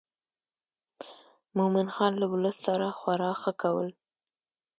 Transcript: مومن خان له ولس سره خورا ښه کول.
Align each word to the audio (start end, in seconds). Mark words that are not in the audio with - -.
مومن 1.57 1.87
خان 1.95 2.13
له 2.21 2.25
ولس 2.33 2.57
سره 2.65 2.87
خورا 2.99 3.31
ښه 3.41 3.51
کول. 3.61 3.87